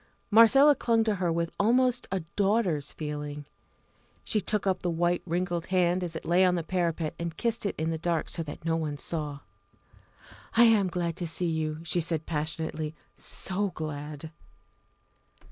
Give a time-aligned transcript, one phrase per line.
[0.31, 3.45] Marcella clung to her with almost a daughter's feeling.
[4.23, 7.67] She took up the white wrinkled hand as it lay on the parapet, and kissed
[7.67, 9.41] it in the dark so that no one saw.
[10.57, 14.31] "I am glad to see you again," she said passionately, "so glad!"